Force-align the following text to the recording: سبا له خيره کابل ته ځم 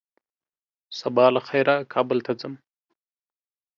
سبا 0.99 1.25
له 1.35 1.41
خيره 1.49 1.75
کابل 1.93 2.19
ته 2.25 2.31
ځم 2.39 2.53